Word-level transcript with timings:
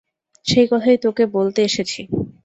সেই 0.45 0.67
কথাই 0.67 0.97
তোকে 1.05 1.23
বলতে 1.35 1.59
এসেছি। 1.63 2.01